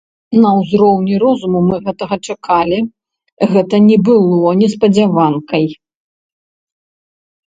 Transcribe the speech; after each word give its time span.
На 0.43 0.51
ўзроўні 0.59 1.15
розуму 1.23 1.59
мы 1.65 1.75
гэтага 1.89 2.15
чакалі, 2.33 2.79
гэта 3.51 3.75
не 3.89 3.97
было 4.07 4.55
неспадзяванкай. 4.63 5.69